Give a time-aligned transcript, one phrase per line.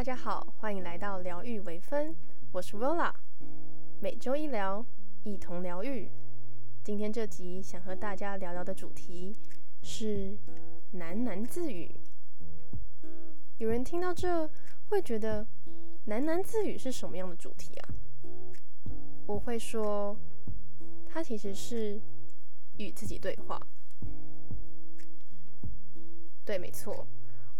[0.00, 2.16] 大家好，欢迎来到疗愈微分，
[2.52, 3.12] 我是 Vola，
[4.00, 4.82] 每周一聊，
[5.24, 6.10] 一同疗愈。
[6.82, 9.36] 今天这集想和大家聊聊的主题
[9.82, 10.38] 是
[10.94, 11.94] 喃喃自语。
[13.58, 14.50] 有人听到这
[14.88, 15.46] 会觉得
[16.06, 17.88] 喃喃自语是什么样的主题啊？
[19.26, 20.16] 我会说，
[21.10, 22.00] 它其实是
[22.78, 23.60] 与自己对话。
[26.42, 27.06] 对，没错，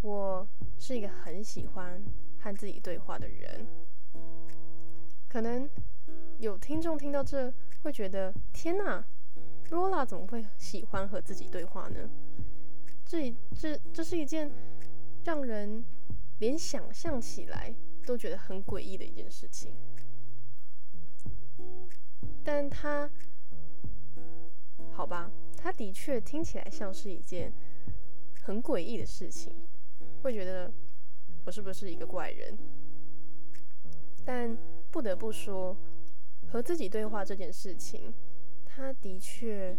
[0.00, 0.48] 我
[0.78, 2.02] 是一个很喜欢
[2.40, 3.66] 和自己对话的人。
[5.28, 5.68] 可能
[6.38, 9.04] 有听众听到这会觉得，天哪
[9.70, 12.10] ，Rola 怎么会喜欢和自己对话呢？
[13.04, 14.50] 这这这是一件
[15.24, 15.84] 让人
[16.38, 19.72] 连想象起来都觉得很诡异的一件事情。
[22.42, 23.10] 但他，
[24.90, 27.52] 好吧，他的确听起来像是一件。
[28.42, 29.54] 很诡异的事情，
[30.22, 30.72] 会觉得
[31.44, 32.56] 我是不是一个怪人？
[34.24, 34.56] 但
[34.90, 35.76] 不得不说，
[36.46, 38.12] 和自己对话这件事情，
[38.64, 39.76] 它的确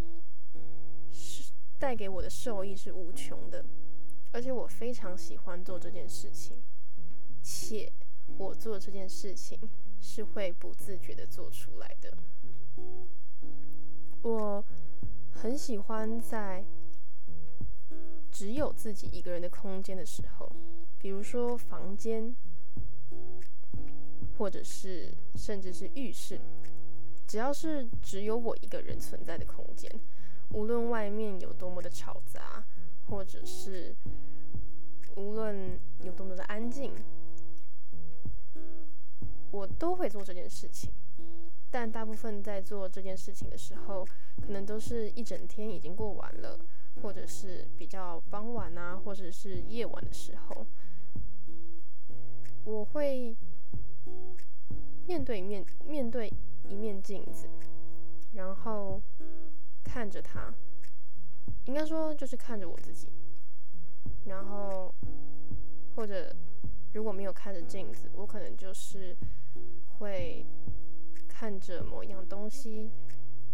[1.11, 3.63] 是带给我的受益是无穷的，
[4.31, 6.61] 而且我非常喜欢做这件事情，
[7.41, 7.91] 且
[8.37, 9.59] 我做这件事情
[9.99, 12.17] 是会不自觉的做出来的。
[14.23, 14.65] 我
[15.31, 16.65] 很喜欢在。
[18.33, 20.49] 只有自己一个人的空间的时候，
[21.02, 22.35] 比如说房间，
[24.38, 26.39] 或者是甚至是浴室，
[27.25, 29.91] 只要是只有我一个人存在的空间，
[30.53, 32.63] 无论外面有多么的吵杂，
[33.07, 33.95] 或者是
[35.16, 36.94] 无论有多么的安静，
[39.49, 40.91] 我都会做这件事情。
[41.72, 44.05] 但大部分在做这件事情的时候，
[44.39, 46.59] 可能都是一整天已经过完了。
[47.02, 50.68] 或者是比较傍晚啊，或者是夜晚的时候，
[52.63, 53.35] 我会
[55.07, 56.31] 面对面面对
[56.69, 57.49] 一面镜子，
[58.33, 59.01] 然后
[59.83, 60.53] 看着它，
[61.66, 63.07] 应该说就是看着我自己，
[64.25, 64.94] 然后
[65.95, 66.35] 或者
[66.94, 69.16] 如果没有看着镜子，我可能就是
[69.97, 70.45] 会
[71.27, 72.91] 看着某一样东西，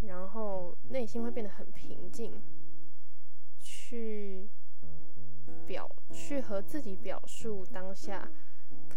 [0.02, 2.32] 然后内心会变得很平静。
[3.60, 4.48] 去
[5.66, 8.28] 表去和自己表述当下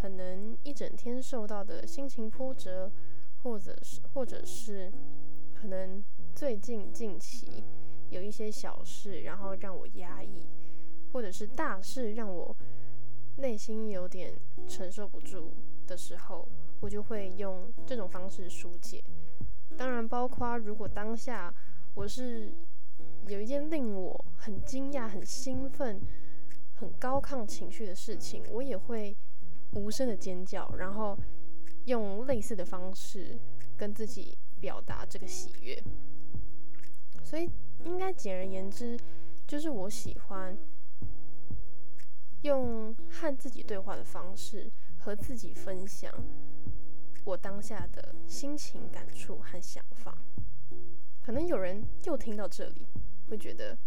[0.02, 2.92] 可能一整天受到的心情波折，
[3.44, 4.92] 或者是或者是
[5.54, 6.04] 可能
[6.34, 7.64] 最近近期
[8.10, 10.48] 有一些小事，然后让我压抑，
[11.14, 12.56] 或者是大事让我
[13.38, 14.34] 内心有点
[14.68, 15.54] 承受不住
[15.86, 16.48] 的时候，
[16.80, 19.04] 我就会用这种方式疏解。
[19.78, 21.54] 当然，包括如果当下
[21.94, 22.52] 我是。
[23.28, 26.02] 有一件令我很惊讶、很兴奋、
[26.74, 29.16] 很高亢情绪的事情，我也会
[29.74, 31.18] 无声的尖叫，然后
[31.86, 33.40] 用类似的方式
[33.78, 35.82] 跟自己表达这个喜悦。
[37.24, 37.50] 所以，
[37.86, 38.98] 应该简而言之，
[39.48, 40.58] 就是我喜欢
[42.42, 46.12] 用和自己对话的方式，和自己分享
[47.26, 50.18] 我当下的心情、感触和想法。
[51.22, 52.88] 可能有人又听到这里。
[53.30, 53.78] 会觉得，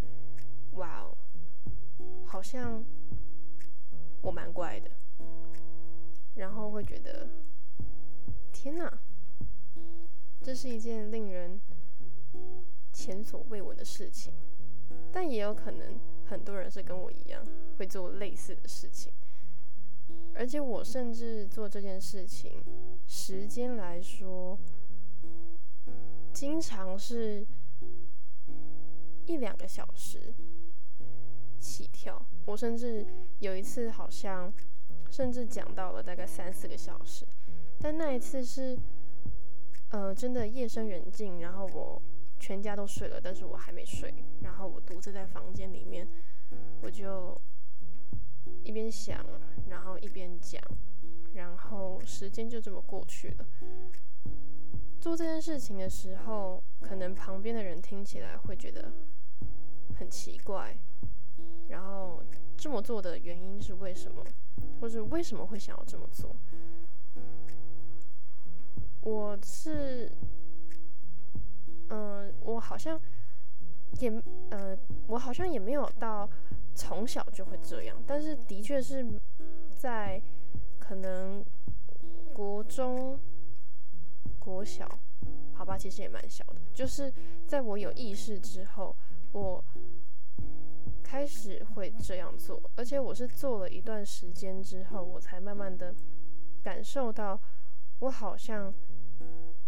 [0.77, 1.15] 哇哦，
[2.25, 2.83] 好像
[4.23, 4.91] 我蛮怪的，
[6.35, 7.29] 然后会觉得，
[8.53, 8.99] 天哪，
[10.43, 11.61] 这是一件令人
[12.93, 14.33] 前所未闻的事情。
[15.13, 17.45] 但也有可能很多人是跟我一样
[17.79, 19.13] 会做类似的事情，
[20.35, 22.63] 而且我甚至做这件事情
[23.07, 24.59] 时间来说，
[26.33, 27.47] 经常是。
[29.27, 30.35] 一两个小时
[31.59, 33.07] 起跳，我甚至
[33.39, 34.53] 有一次好像
[35.15, 37.25] 甚至讲到了大概三四个小时，
[37.79, 38.77] 但那一次是
[39.91, 42.03] 呃真的夜深人静，然后我
[42.41, 44.13] 全家都睡了，但是我还没睡，
[44.43, 46.05] 然后我独自在房间里面，
[46.83, 47.41] 我就
[48.65, 49.25] 一边想，
[49.69, 50.61] 然后一边讲，
[51.33, 53.47] 然后时间就这么过去了。
[55.01, 58.93] 做这件事情的时候，可能旁边的人听起来会觉得。
[59.97, 60.77] 很奇怪，
[61.69, 62.23] 然后
[62.57, 64.25] 这么做的原因是为什么，
[64.81, 66.35] 或者为什么会想要这么做？
[69.01, 70.11] 我是，
[71.91, 73.01] 嗯，我好像
[74.01, 74.11] 也，
[74.51, 74.77] 呃，
[75.07, 76.29] 我好像也没有到
[76.75, 79.07] 从小就会这样，但是的确是
[79.77, 80.23] 在
[80.79, 81.45] 可能
[82.33, 83.19] 国中、
[84.39, 84.89] 国小，
[85.53, 87.13] 好吧，其实也蛮小的，就是
[87.47, 88.95] 在我有意识之后。
[89.33, 89.63] 我
[91.15, 95.95] 开始会这样做，而且我是做了一段时间之后，我才慢慢的
[96.61, 97.41] 感受到
[98.01, 98.75] 我好像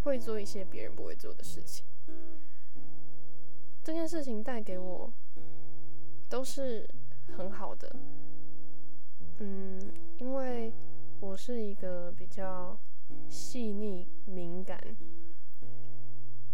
[0.03, 1.87] 会做一些别人不会做的事情。
[3.81, 5.09] 这件事情带给我
[6.29, 6.85] 都是
[7.37, 7.95] 很好的，
[9.39, 9.81] 嗯，
[10.19, 10.73] 因为
[11.21, 12.77] 我是一个比较
[13.29, 14.81] 细腻敏感，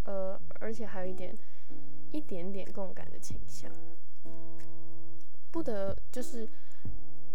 [0.04, 1.34] 呃，而且还有一点
[2.10, 3.72] 一点点共感的倾向，
[5.52, 6.48] 不得就是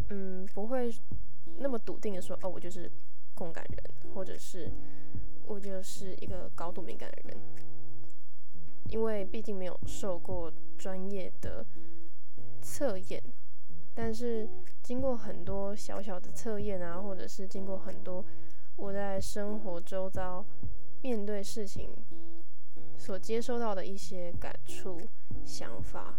[0.09, 0.93] 嗯不会
[1.59, 2.91] 那么笃定的说哦，我就是
[3.33, 4.69] 共感人，或者是
[5.45, 7.37] 我就是一个高度敏感的人。
[8.89, 11.65] 因为毕竟没有受过专业的
[12.61, 13.21] 测验，
[13.93, 14.47] 但是
[14.81, 18.23] 经过很多小小的测验啊，或者是经过很多
[18.77, 20.45] 我在生活周遭
[21.01, 21.89] 面对事情
[22.97, 25.01] 所接收到的一些感触、
[25.43, 26.17] 想法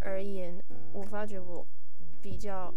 [0.00, 0.62] 而言，
[0.92, 1.66] 我发觉我
[2.20, 2.72] 比较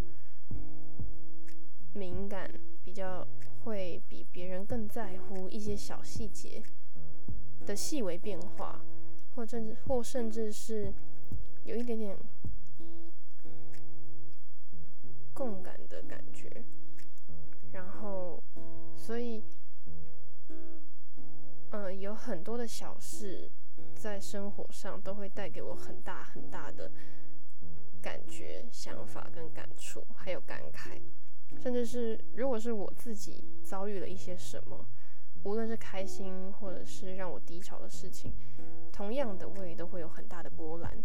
[1.93, 2.49] 敏感，
[2.83, 3.27] 比较
[3.63, 6.61] 会比别人更在乎一些小细节。
[7.63, 8.83] 的细微变化，
[9.35, 10.91] 或甚至或甚至是
[11.63, 12.17] 有一点点
[15.31, 16.63] 共感的感觉，
[17.71, 18.41] 然后，
[18.95, 19.43] 所以，
[21.69, 23.47] 嗯，有很多的小事
[24.01, 26.89] 在生活上都会带给我很大很大的
[28.01, 30.99] 感觉、想法跟感触，还有感慨，
[31.61, 34.83] 甚至是如果是我自己遭遇了一些什么。
[35.43, 38.33] 无论是开心或者是让我低潮的事情，
[38.91, 40.97] 同样的我也都会有很大的波澜，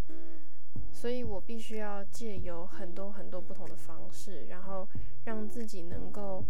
[0.91, 4.89] 所以我必须要借由很多很多不同的方式，然后
[5.25, 6.43] 让自己能够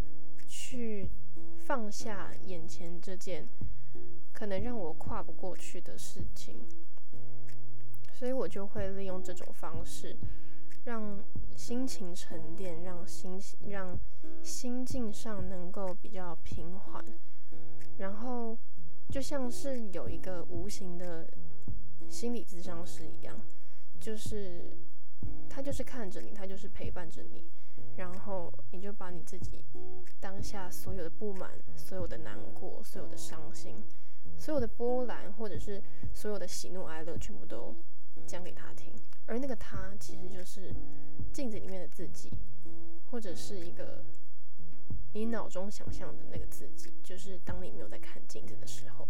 [0.46, 1.10] 去
[1.66, 3.44] 放下眼前这件
[4.32, 6.60] 可能让我跨不过去的事情，
[8.12, 10.16] 所以我就会利用这种方式，
[10.84, 11.18] 让
[11.56, 13.98] 心情沉淀，让心让
[14.44, 17.04] 心境上能够比较平缓。
[17.98, 18.56] 然后，
[19.08, 21.28] 就像是有一个无形的
[22.08, 23.36] 心理咨商师一样，
[23.98, 24.76] 就是
[25.48, 27.50] 他就是看着你，他就是陪伴着你，
[27.96, 29.64] 然后你就把你自己
[30.20, 33.76] 当下所有的不满、所有的难过、所有的伤心、
[34.38, 35.82] 所有的波澜，或者是
[36.14, 37.74] 所有的喜怒哀乐，全部都
[38.26, 38.92] 讲给他听。
[39.26, 40.74] 而那个他，其实就是
[41.32, 42.30] 镜子里面的自己，
[43.10, 44.04] 或者是一个。
[45.12, 49.08] 你脑中想象的那个自己，就是当你没有在看镜子的时候，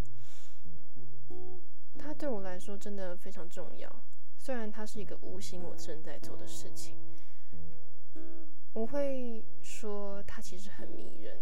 [1.97, 3.93] 它对我来说真的非常重要。
[4.37, 6.95] 虽然它是一个无形我正在做的事情，
[8.77, 11.35] 我会说它其实很迷人。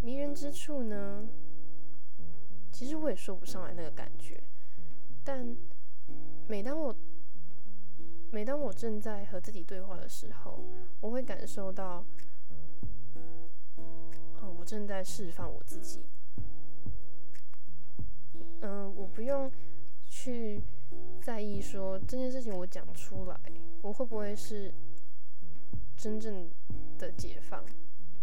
[0.00, 1.28] 迷人之处呢，
[2.72, 4.42] 其实我也说不上来那个感觉。
[5.22, 5.54] 但
[6.46, 6.96] 每当我
[8.30, 10.64] 每当我正在和自己对话的时候，
[11.00, 12.02] 我会感受到。
[14.58, 16.00] 我正在释放我自己。
[18.62, 19.52] 嗯，我不用
[20.06, 20.62] 去
[21.20, 23.38] 在意说这件事情我讲出来，
[23.82, 24.72] 我会不会是
[25.98, 26.48] 真正
[26.96, 27.64] 的解放？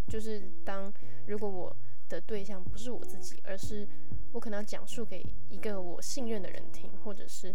[0.07, 0.91] 就是当
[1.27, 1.75] 如果我
[2.07, 3.85] 的对象不是我自己，而是
[4.31, 7.53] 我可能要讲述给一个我信任的人听，或者是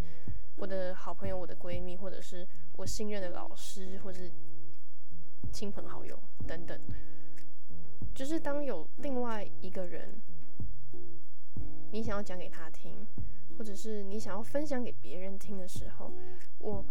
[0.56, 2.46] 我的好朋友、我的闺蜜，或者是
[2.76, 4.30] 我信任的老师，或者是
[5.50, 6.78] 亲朋好友等等。
[8.14, 10.20] 就是当有另外一个人，
[11.92, 13.06] 你想要讲给他听，
[13.56, 16.12] 或者是你想要分享给别人听的时候，
[16.58, 16.84] 我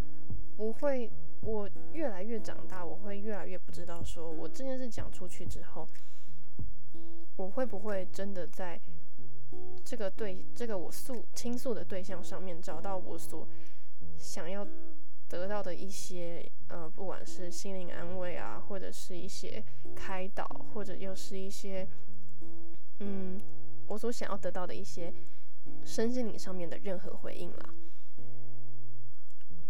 [0.56, 5.88] 不会，我越来越长大，我会越来越不知道，说我这件事讲出去之后，
[7.38, 8.80] 我会不会真的在
[9.84, 13.48] 这个对这个我诉倾诉的对象上面找到我所
[14.18, 14.68] 想要。
[15.30, 19.64] 得到的一些，呃，不管是心灵安慰啊，或者是一些
[19.96, 20.44] 开导，
[20.74, 21.88] 或者又是一些，
[22.98, 23.40] 嗯，
[23.86, 25.14] 我所想要得到的一些
[25.86, 27.70] 身心灵上面的任何回应啦。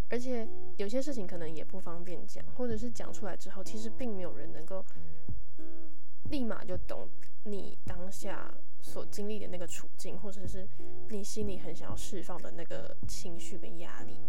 [0.10, 0.48] 而且
[0.78, 4.84] 有些事情可能也不方便讲，或者是讲出来之后，其实并没有人能够
[6.30, 7.08] 立马就懂
[7.44, 10.68] 你当下所经历的那个处境，或者是
[11.10, 14.20] 你心里很想要释放的那个情绪跟压力。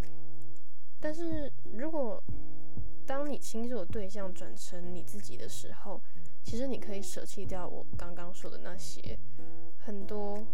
[1.00, 2.22] 但是如果
[3.06, 6.00] 当你倾诉的对象转成你自己的时候，
[6.42, 9.18] 其实你可以舍弃掉我刚刚说的那些
[9.78, 10.44] 很多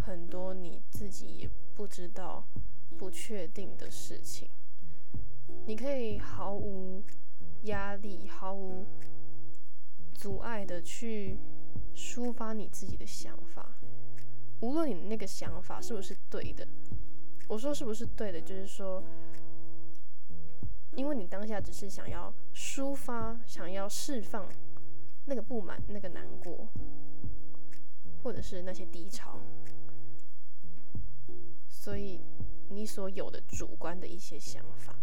[0.00, 2.46] 很多你自己也不知道、
[2.96, 4.48] 不确定的事情。
[5.66, 7.02] 你可以毫无
[7.64, 8.84] 压力、毫无
[10.14, 11.38] 阻碍的去
[11.94, 13.76] 抒发你自己的想法，
[14.60, 16.66] 无论你那个想法是不是对的。
[17.48, 18.40] 我说是不是对的？
[18.40, 19.02] 就是说，
[20.96, 24.48] 因为你当下只是想要抒发、想要释放
[25.26, 26.68] 那个不满、那个难过，
[28.22, 29.38] 或者是那些低潮。
[31.68, 32.20] 所以，
[32.68, 34.96] 你所有的主观的一些想法，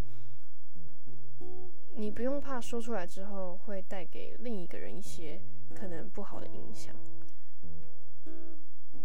[1.96, 5.42] 你不用怕说出来之后会带给另一个人一些
[5.76, 6.96] 可能不好的影响。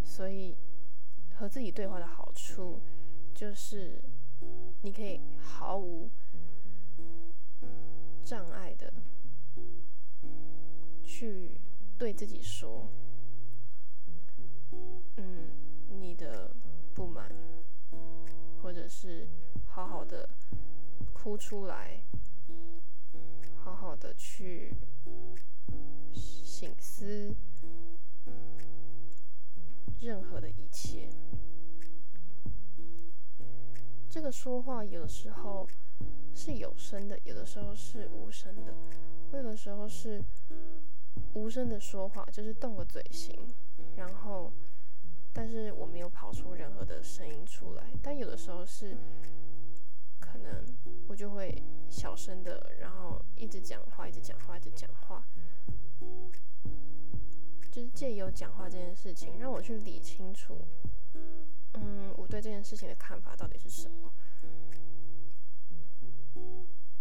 [0.02, 0.56] 所以，
[1.34, 2.80] 和自己对话的好处
[3.34, 4.02] 就是，
[4.82, 6.10] 你可以毫无
[8.24, 8.92] 障碍的
[11.02, 11.60] 去
[11.98, 12.88] 对自己说
[15.16, 15.50] ：“嗯，
[16.00, 16.54] 你的
[16.94, 17.30] 不满。”
[18.66, 19.28] 或者是
[19.64, 20.28] 好好的
[21.12, 22.02] 哭出来，
[23.54, 24.74] 好好的去
[26.12, 27.32] 醒思
[30.00, 31.08] 任何的一切。
[34.10, 35.64] 这个说话有的时候
[36.34, 38.74] 是有声的，有的时候是无声的。
[39.32, 40.20] 有的时候是
[41.34, 43.38] 无声的说话，就是动个嘴型，
[43.94, 44.52] 然后。
[45.38, 48.96] 但是我没有跑出任何的声音出来，但有的时候是，
[50.18, 50.64] 可能
[51.06, 55.22] 我就会小声的，然后一直讲话，一直讲话，一直讲话，
[57.70, 60.56] 就是借由讲话这件事情，让我去理清楚，
[61.74, 64.10] 嗯，我对这件事情的看法到底是什么。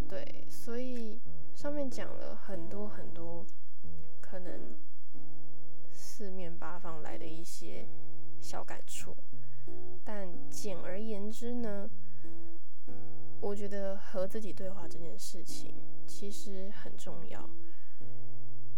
[0.09, 1.21] 对，所以
[1.55, 3.45] 上面讲了很多很多，
[4.19, 4.77] 可能
[5.89, 7.87] 四面八方来的一些。
[8.45, 9.17] 小感触，
[10.03, 11.89] 但简而言之呢，
[13.41, 15.73] 我觉得和自己对话这件事情
[16.05, 17.49] 其实很重要，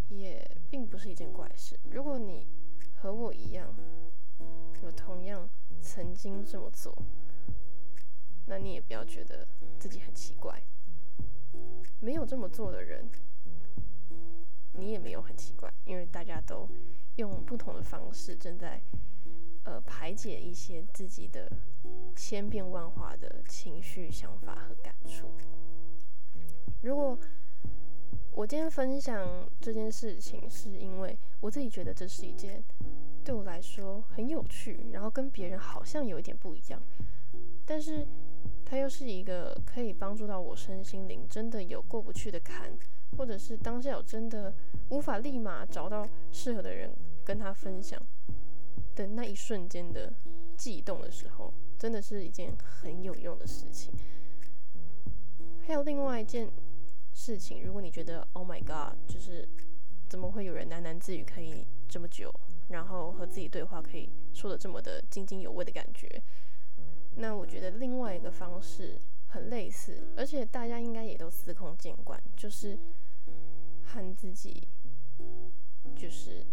[0.07, 1.77] 也并不是一件怪事。
[1.91, 2.47] 如果你
[2.95, 3.75] 和我一样
[4.81, 5.49] 有同样
[5.81, 6.97] 曾经这么做，
[8.45, 9.45] 那你也不要觉得
[9.77, 10.63] 自己很奇怪。
[11.99, 13.05] 没有这么做的人，
[14.71, 16.69] 你也没有很奇怪，因为大家都
[17.17, 18.81] 用不同的方式正在。
[19.67, 21.51] 呃，排解一些自己的
[22.15, 25.29] 千变万化的情绪、想法和感触。
[26.81, 27.19] 如果
[28.31, 29.27] 我今天分享
[29.59, 32.63] 这件事情，是因为我自己觉得这是一件
[33.25, 36.81] 对我来说很有趣，然后跟别人好像有一点不一样，
[37.65, 38.07] 但是
[38.63, 42.71] 它又是一个可以帮助到我身心灵真的有过不去的坎，
[43.17, 44.53] 或者是当下有真的
[44.91, 46.89] 无法立马找到适合的人
[47.25, 48.01] 跟他分享。
[48.97, 50.11] 的那一瞬间的
[50.57, 53.93] 悸动的时候，真的是一件很有用的事情。
[55.61, 56.51] 还有另外一件
[57.13, 59.47] 事情，如果你觉得 “Oh my God”，就是
[60.09, 62.33] 怎么会有人喃喃自语可以这么久，
[62.69, 66.09] 然后和自己对话可以说的这么的津津有味的感觉，
[67.17, 72.75] 那我觉得另外一个方式很类似，而且大家应该也都司空见惯，就是
[73.83, 74.67] 和自己
[75.95, 76.43] 就是。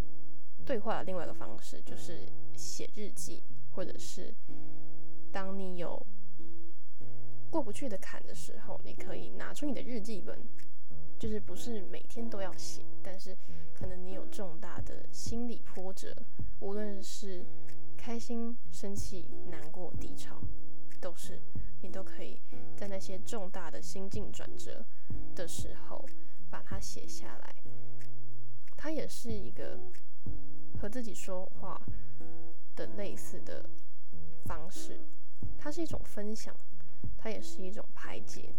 [0.65, 4.33] 对话的另外一个方式就是写日记，或者是
[5.31, 6.03] 当你有
[7.51, 10.35] 过不去的坎的时候，你可以拿出你的日记本，
[11.19, 13.37] 就是不是每天都要写，但是
[13.75, 16.15] 可能你有重大的心理波折，
[16.59, 17.45] 无论是
[17.95, 20.41] 开心、生气、难过、低潮，
[20.99, 21.39] 都是
[21.81, 22.41] 你都可以
[22.75, 24.83] 在那些重大的心境转折
[25.35, 26.03] 的时候
[26.49, 27.55] 把它写下来，
[28.75, 29.79] 它也是一个。
[30.79, 31.81] 和自己说话
[32.75, 33.65] 的类似的
[34.45, 34.99] 方式，
[35.57, 36.55] 它是一种分享，
[37.17, 38.53] 它也是一种排解。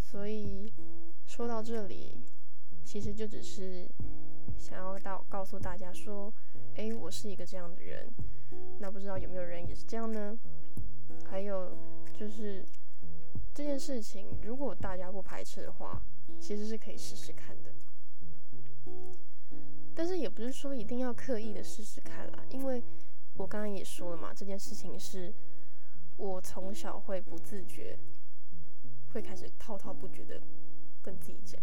[0.00, 0.72] 所以
[1.26, 2.20] 说到这里，
[2.84, 3.88] 其实就只是
[4.58, 6.32] 想要到告诉大家说，
[6.74, 8.08] 哎，我是一个这样的人。
[8.78, 10.36] 那不知道有没有人也是这样呢？
[11.24, 11.76] 还有
[12.12, 12.64] 就是
[13.54, 16.02] 这件事情，如果大家不排斥的话，
[16.40, 17.72] 其实是可以试试看的。
[19.94, 22.82] 但是也不是说一定要刻意的试试看啦，因为
[23.34, 25.32] 我刚刚也说了嘛，这件事情是
[26.16, 27.98] 我从小会不自觉，
[29.12, 30.40] 会开始滔滔不绝的
[31.02, 31.60] 跟自己讲，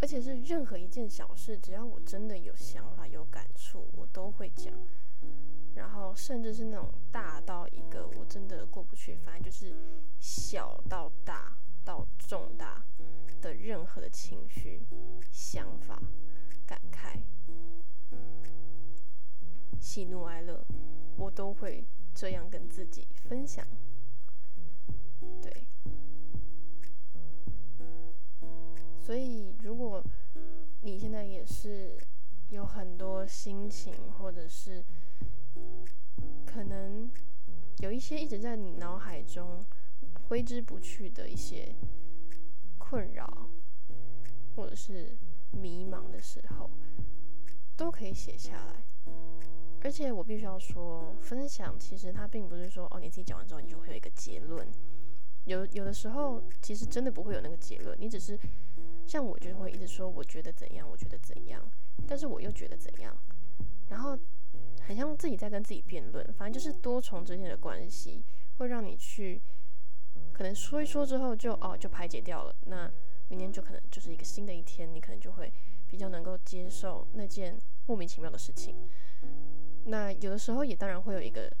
[0.00, 4.72] 而且是任何一件小事，只要我真的有想法、有感触，我都会讲，
[5.74, 9.74] 然后甚至是那种大到一个我真的过不去，反正就是
[10.18, 11.56] 小到大
[11.88, 12.84] 到重大。
[13.40, 14.84] 的任何的情绪、
[15.30, 16.02] 想法、
[16.66, 17.20] 感慨、
[19.78, 20.66] 喜怒哀乐，
[21.16, 23.64] 我都会这样跟自己分享。
[25.40, 25.68] 对，
[28.98, 30.02] 所以如果
[30.82, 31.96] 你现在也是
[32.50, 34.84] 有很多心情，或者是
[36.44, 37.08] 可能
[37.78, 39.64] 有一些一直在你脑海中
[40.28, 41.74] 挥之不去的一些。
[42.78, 43.50] 困扰
[44.56, 45.14] 或者是
[45.50, 46.70] 迷茫的时候，
[47.76, 48.82] 都可以写下来。
[49.82, 54.66] 而且我必须要说，分享其实它并不是说哦，你自己讲完之后你就会有一个结论。
[55.44, 58.38] 有有的时候其实真的不会有那个结论，你只是
[59.06, 61.62] 像我就会一直说我觉得怎样，我觉得怎样，
[62.06, 63.14] 但是我又觉得怎样，
[63.88, 64.18] 然后
[64.80, 66.24] 很像自己在跟自己辩论。
[66.32, 68.24] 反正就是多重之间的关系
[68.56, 69.42] 会让你去
[70.38, 72.54] 可能说一说之后就哦就排解掉了。
[72.66, 72.88] 那
[73.28, 75.52] 明天就可能就是一个新的一天，你可能就会
[75.88, 78.76] 比较能够接受那件莫名其妙的事情。
[79.86, 81.52] 那有的时候也当然会有一个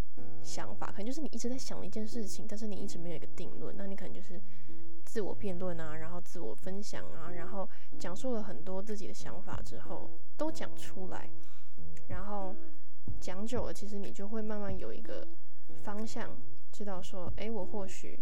[0.44, 3.74] 想法，可能就是你一直在想一件事情，但是你一直没有一个定论。
[3.76, 4.40] 那你可能就是
[5.04, 7.68] 自我辩论啊，然后自我分享啊，然后
[7.98, 11.28] 讲述了很多自己的想法之后，都讲出来，
[12.06, 12.54] 然后
[13.18, 15.26] 讲久了，其实你就会慢慢有一个
[15.82, 16.30] 方向，
[16.72, 18.18] 知道说，哎，我或许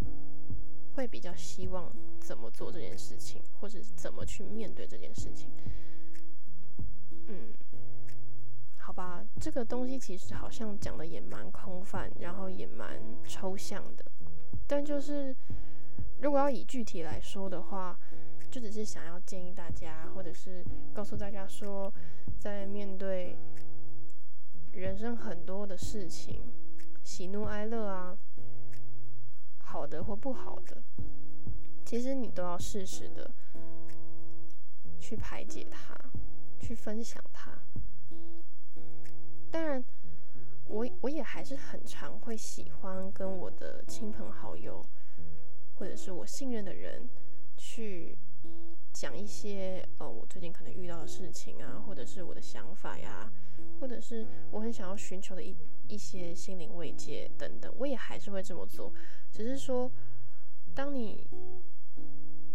[0.95, 5.51] 会比较希望怎么做这件事情，或者怎么去面对这件事情。
[7.29, 7.53] 嗯。
[8.79, 14.05] 好吧，这个东西其实好像讲的也蛮空泛，然后也蛮抽象的。
[14.65, 15.35] 但就是
[16.21, 17.99] 如果要以具体来说的话，
[18.49, 21.93] 就只是想要建议大家，或者是告诉大家说，
[22.39, 23.37] 在面对
[24.73, 26.41] 人生很多的事情，
[27.03, 28.17] 喜怒哀乐啊，
[29.67, 30.81] 好的或不好的，
[31.85, 33.29] 其实你都要适时的
[34.99, 35.95] 去排解它，
[36.61, 37.51] 去分享它。
[39.51, 39.85] 当然，
[40.67, 44.81] 我我也还是很常会喜欢跟我的亲朋好友，
[45.75, 47.09] 或者是我信任的人，
[47.57, 48.17] 去
[48.93, 53.31] 讲一些呃我最近可能遇到的事情啊，或者是我的想法呀，
[53.81, 55.55] 或者是我很想要寻求的一
[55.89, 58.93] 一些心灵慰藉等等，我也还是会这么做。
[59.33, 59.91] 只是说，
[60.75, 61.27] 当你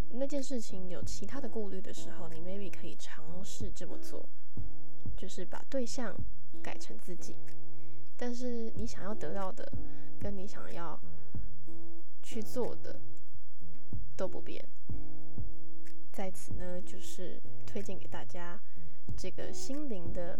[0.09, 4.25] 那件事情有其他的顾虑的时候，你 maybe 可以尝试这么做，
[5.15, 6.15] 就是把对象。
[6.61, 7.35] 改成自己，
[8.15, 9.67] 但是你想要得到的，
[10.19, 10.99] 跟你想要
[12.21, 12.99] 去做的
[14.15, 14.63] 都不变。
[16.11, 18.61] 在此呢，就是推荐给大家
[19.17, 20.37] 这个心灵的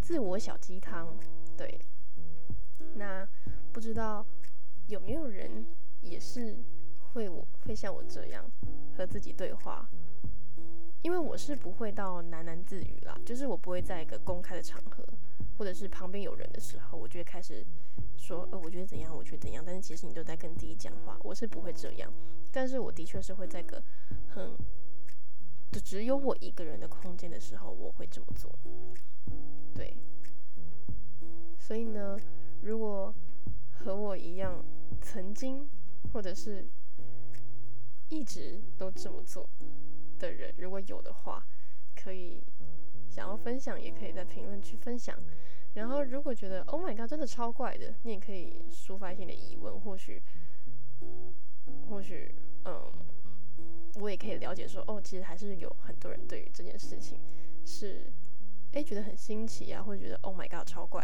[0.00, 1.18] 自我小鸡汤。
[1.56, 1.80] 对，
[2.94, 3.26] 那
[3.72, 4.24] 不知道
[4.88, 5.64] 有没有人
[6.02, 6.56] 也是
[6.98, 8.44] 会我会像我这样
[8.96, 9.88] 和自己对话。
[11.02, 15.06] 因为我是不会到喃喃自语啦，就是我不会在一个公开的场合，
[15.56, 17.64] 或者是旁边有人的时候，我就会开始
[18.16, 19.62] 说，呃，我觉得怎样，我觉得怎样。
[19.64, 22.12] 但是其实你都在跟自己讲话，我是不会这样。
[22.50, 23.80] 但是我的确是会在个
[24.28, 24.50] 很
[25.70, 28.50] 就只有我一个人的空间的时候，我会这么做。
[29.76, 29.96] 对，
[31.66, 32.16] 所以呢，
[32.62, 33.12] 如果
[33.72, 34.64] 和我一样
[35.00, 35.68] 曾经
[36.12, 36.64] 或者是
[38.08, 39.50] 一直都这么做。
[40.16, 41.44] 的人，如果有的话，
[41.96, 42.40] 可以
[43.10, 45.18] 想要分享，也可以在评论区分享。
[45.74, 50.22] 然后，如果觉得 Oh my God，真的超怪的，你也可以抒发一些你的疑问，或许，
[51.90, 52.32] 或许，
[52.64, 52.92] 嗯，
[53.96, 57.18] 我也可以了解说，哦，其实还是有很多人对于这件事情
[57.64, 58.12] 是，
[58.76, 61.02] 哎，觉得很新奇啊，或者觉得 Oh my God，超怪，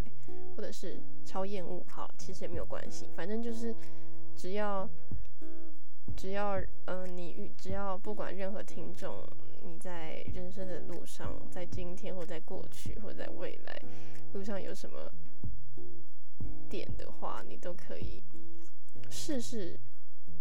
[0.54, 1.82] 或者是超厌恶。
[1.88, 3.74] 好，其实也没有关系，反正就是
[4.36, 4.88] 只要。
[6.14, 9.26] 只要，嗯，你只要不管任何听众，
[9.62, 13.82] 你在人生的路上，在今天或在过去或在未来
[14.34, 15.10] 路上有什么
[16.68, 18.22] 点的话，你都可以
[19.08, 19.78] 试试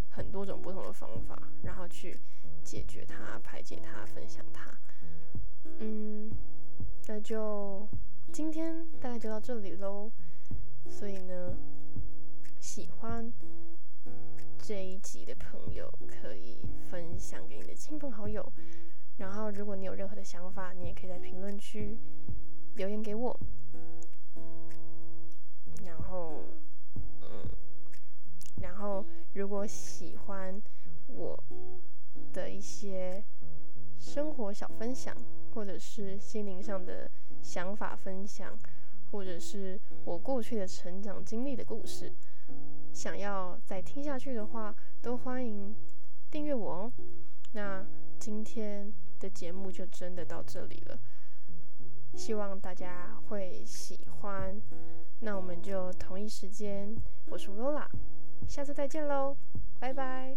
[0.10, 2.20] 很多种不同的方法，然后去
[2.64, 4.78] 解决它、排解它、分享它。
[5.78, 6.30] 嗯，
[7.08, 7.88] 那就
[8.32, 10.12] 今天大概就到这里喽。
[10.90, 11.58] 所以呢，
[12.60, 13.32] 喜欢。
[14.64, 18.54] 这一集的朋友可以分享给你的亲朋好友，
[19.18, 21.98] 然后如果你有任何的想法，你也可以在评论区
[22.76, 23.38] 留言给我。
[25.84, 26.44] 然后，
[27.22, 27.44] 嗯，
[28.62, 30.62] 然后如果喜欢
[31.08, 31.44] 我
[32.32, 33.24] 的一些
[33.98, 35.14] 生活小分享，
[35.54, 37.10] 或者是心灵上的
[37.42, 38.58] 想法分享，
[39.12, 42.12] 或者是我过去的成长经历的故事。
[42.94, 45.76] 想要再听下去的话，都欢迎
[46.30, 46.92] 订阅我哦。
[47.54, 47.86] 那
[48.20, 51.00] 今天的节目就真的到这里了，
[52.16, 54.60] 希望大家会喜欢。
[55.20, 56.96] 那我们就同一时间，
[57.28, 57.86] 我是 Vola，
[58.48, 59.38] 下次再见喽，
[59.80, 60.36] 拜拜。